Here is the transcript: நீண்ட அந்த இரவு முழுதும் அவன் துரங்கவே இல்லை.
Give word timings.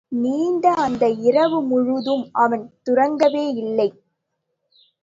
நீண்ட 0.11 0.73
அந்த 0.77 1.09
இரவு 1.09 1.59
முழுதும் 1.61 2.29
அவன் 2.31 2.65
துரங்கவே 2.89 3.45
இல்லை. 3.55 3.89